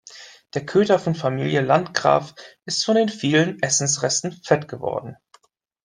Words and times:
Der 0.55 0.65
Köter 0.65 0.97
von 0.97 1.13
Familie 1.13 1.61
Landgraf 1.61 2.33
ist 2.65 2.83
von 2.83 2.95
den 2.95 3.07
vielen 3.09 3.61
Essensresten 3.61 4.31
fett 4.31 4.67
geworden. 4.67 5.15